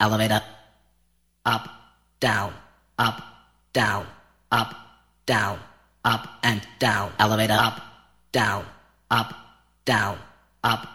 [0.00, 0.42] elevator,
[1.44, 1.68] up,
[2.20, 2.52] down,
[2.98, 3.22] up,
[3.72, 4.06] down,
[4.52, 4.74] up,
[5.26, 5.58] down,
[6.04, 7.80] up and down, elevator, up,
[8.32, 8.64] down,
[9.10, 9.34] up,
[9.84, 10.18] down,
[10.62, 10.86] up,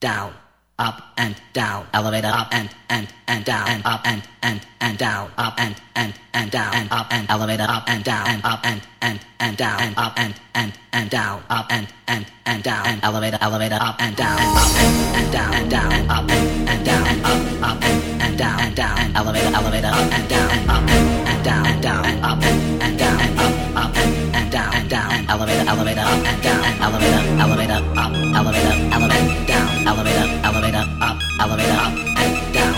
[0.00, 0.32] down,
[0.80, 5.30] up and down, elevator, up and and and down, and up and and and down,
[5.36, 8.80] up and and and down, and up and elevator, up and down, and up and
[9.02, 13.04] and and down, and up and and and down, up and and and down, and
[13.04, 16.68] elevator, elevator, up and down, and up and and down, and down, and up and
[16.70, 20.28] and down, and up, up and and down, and down, and elevator, elevator, up and
[20.30, 23.84] down, and up and and down, and down, and up and and down, and up,
[23.84, 27.80] up and and down, and down, and elevator, elevator, up and down, and elevator, elevator,
[28.00, 32.74] up, elevator, elevator, down, elevator, elevator, up, elevator, up and down,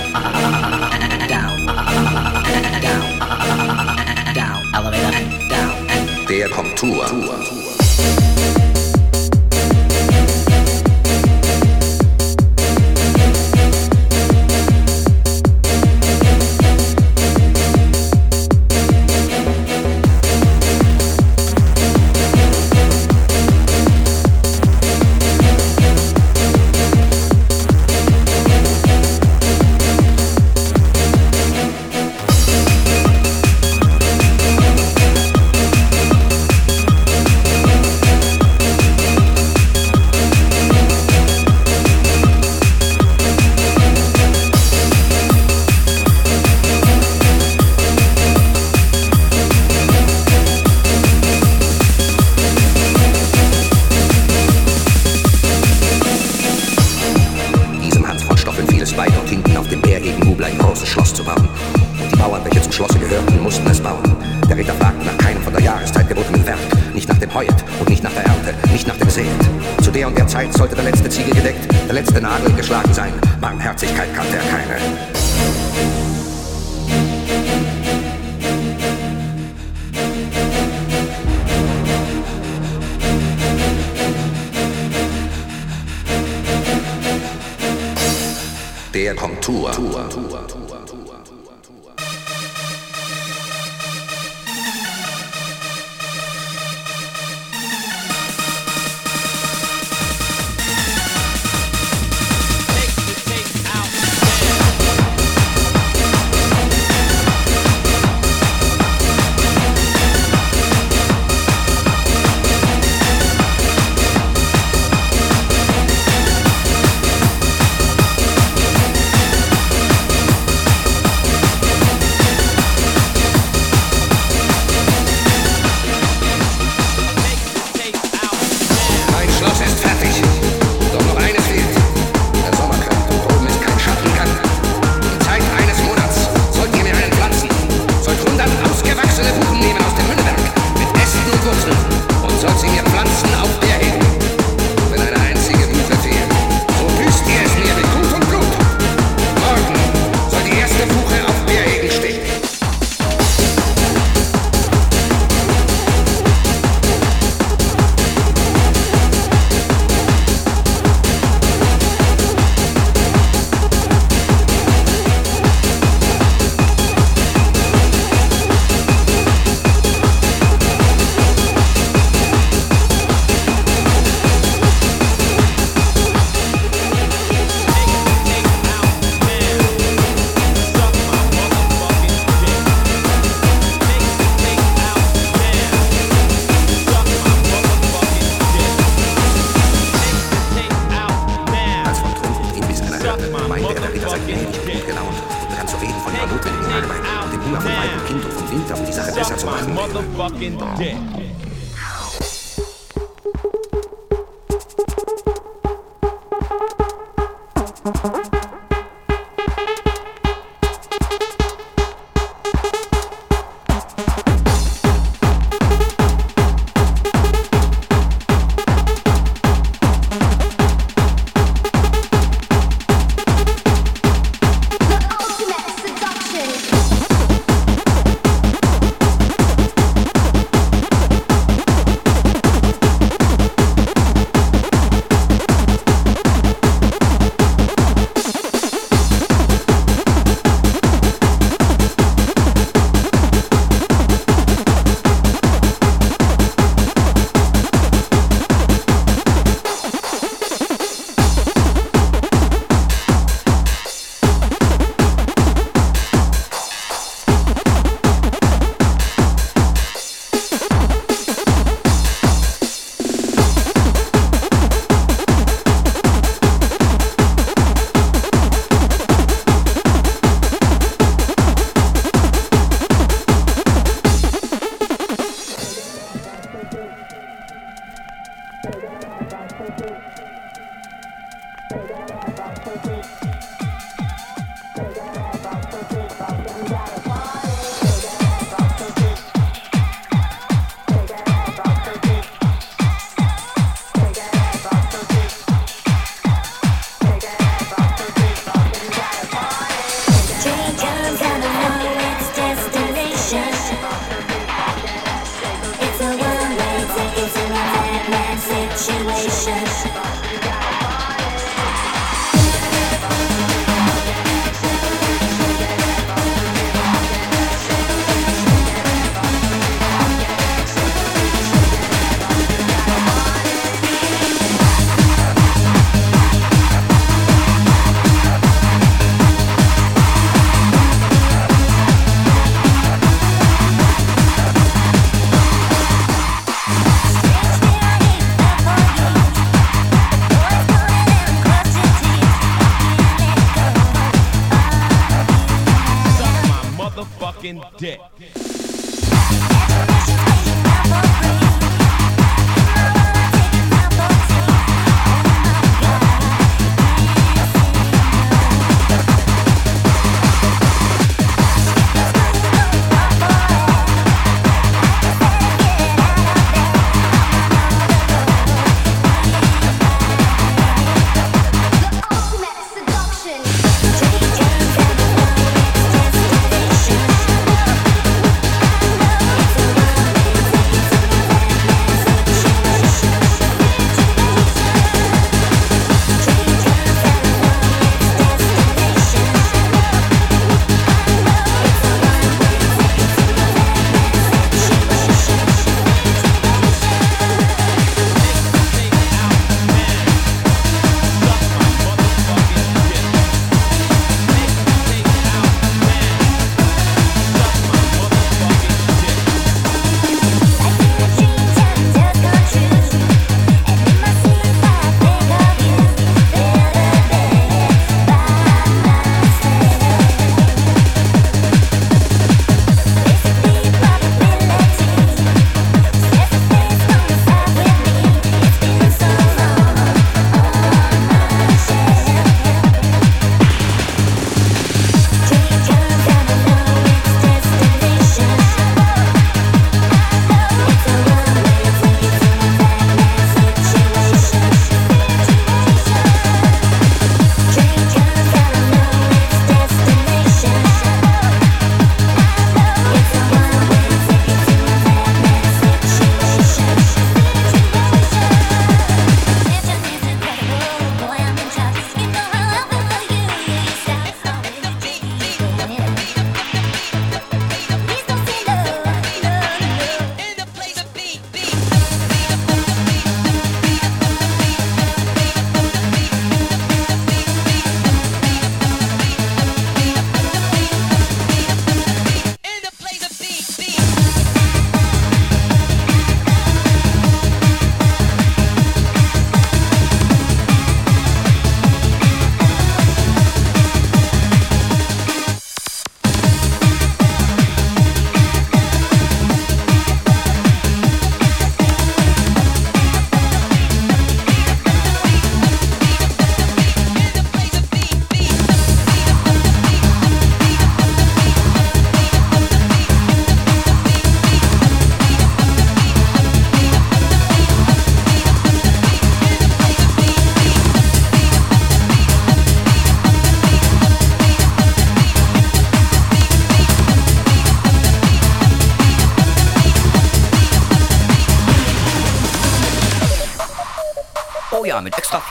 [0.92, 1.68] and down,
[2.54, 3.18] and down,
[4.34, 6.76] down, elevator, and down, and Der kommt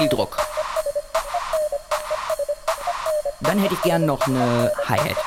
[0.01, 0.37] viel Druck.
[3.41, 5.17] Dann hätte ich gern noch eine Hi-Hat.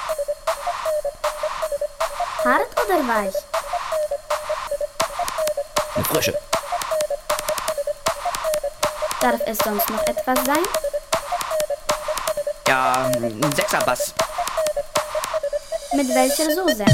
[2.45, 3.35] Hart oder weich?
[5.95, 6.39] Eine frische.
[9.21, 10.65] Darf es sonst noch etwas sein?
[12.67, 14.13] Ja, ein Sechserbass.
[15.93, 16.85] Mit welcher Soße?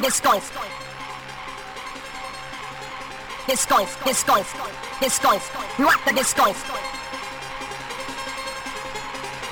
[0.00, 0.40] disco.
[3.46, 4.44] Disco, disco,
[5.00, 5.30] disco.
[5.78, 6.54] Rock the disco.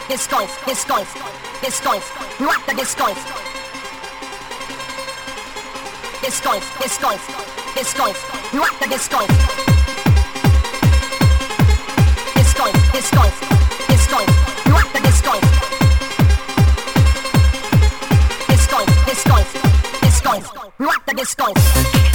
[0.08, 1.06] Disco, disco,
[1.60, 1.92] disco.
[2.40, 3.06] Rock the disco.
[6.22, 7.10] Disco, disco,
[7.74, 8.04] disco.
[8.56, 9.18] Rock the disco.
[12.36, 13.22] Disco, disco,
[13.88, 14.18] disco.
[14.70, 15.32] Rock the disco.
[18.48, 19.67] Disco, disco
[20.36, 20.72] disco.
[20.78, 22.07] Rock the disco.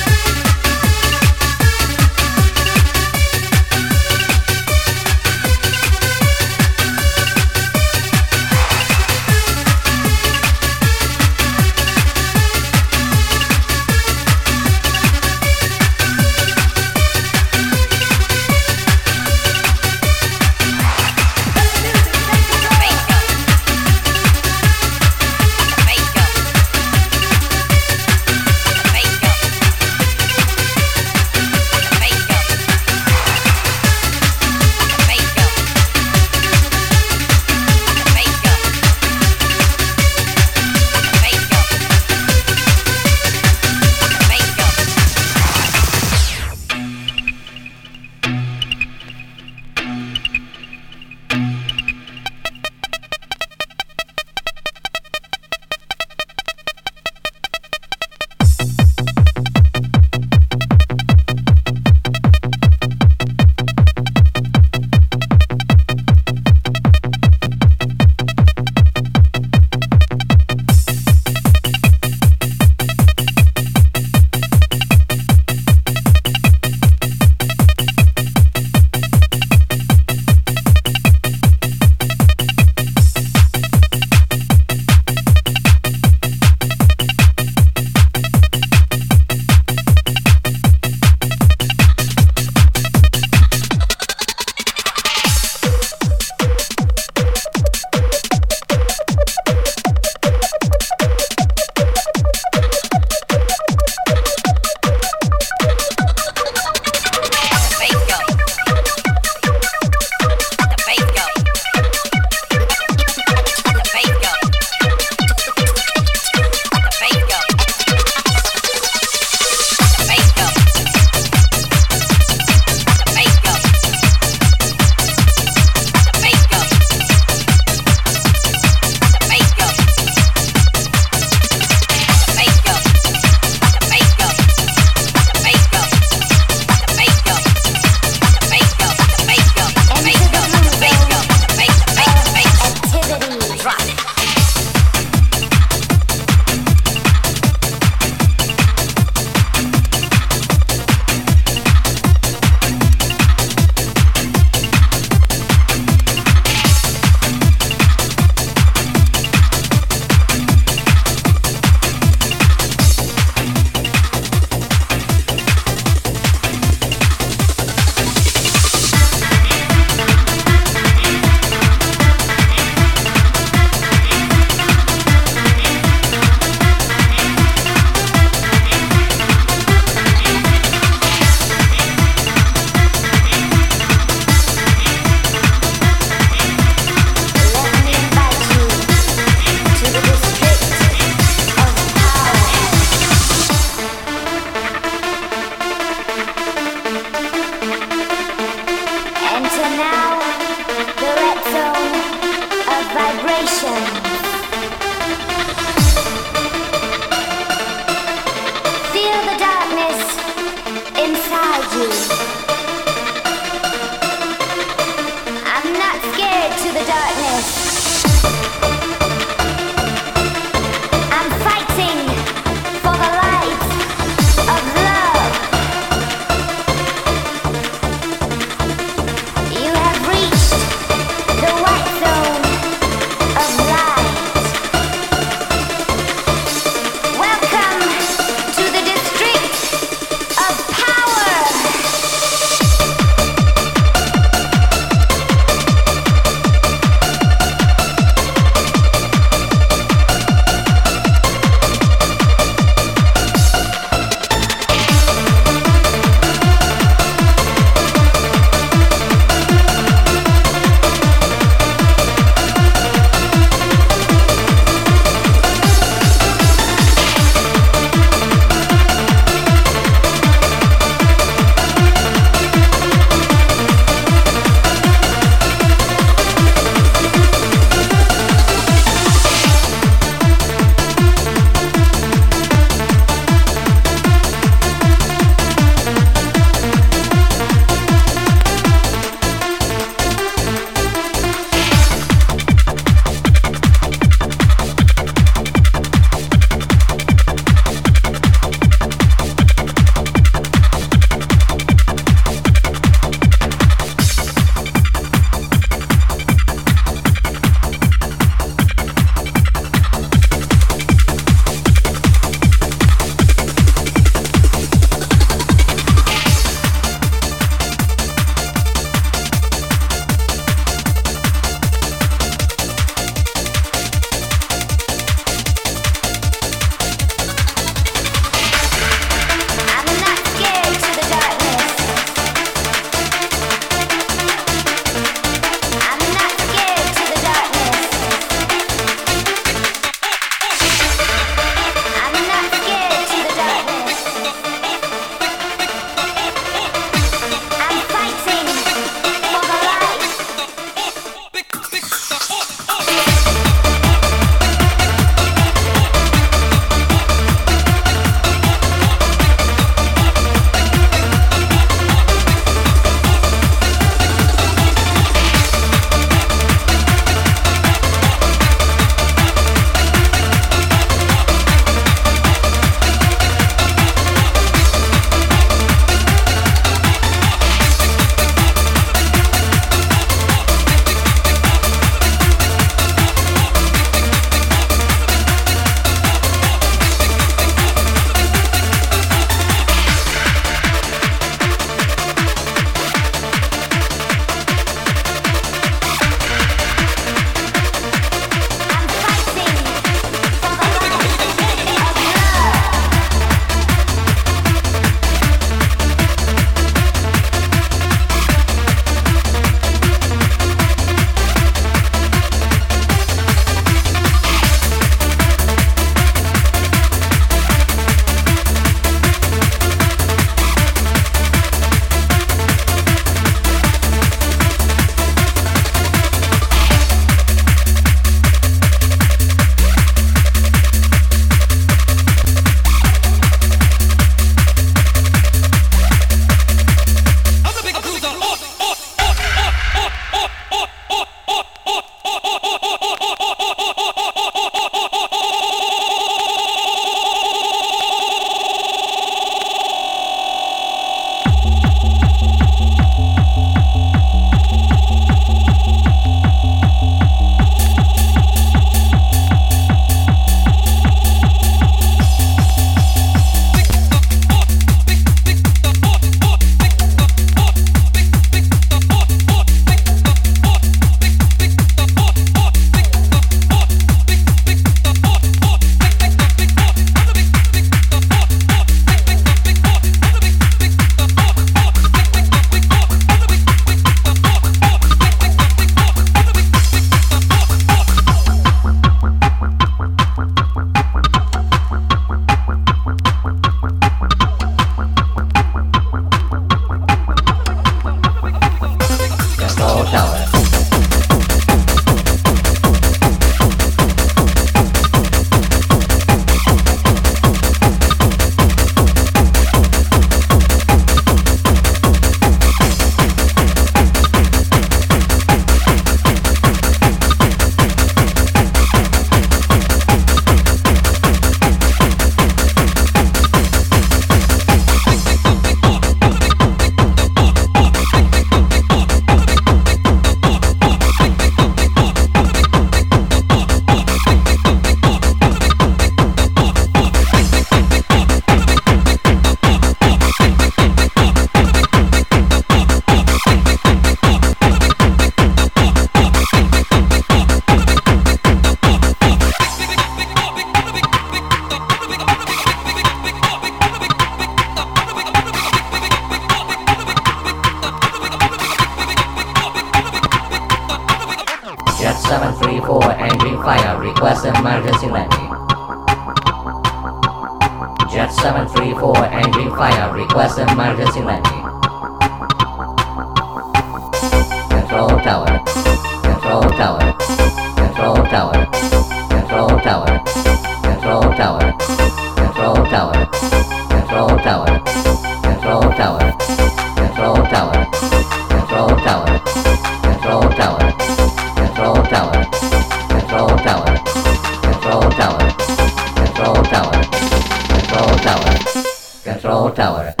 [599.31, 600.00] တော်တာဝရ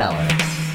[0.00, 0.67] Alex.